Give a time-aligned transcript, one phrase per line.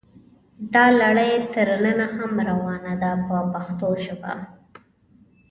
[0.73, 4.33] دا لړۍ تر ننه هم روانه ده په پښتو ژبه.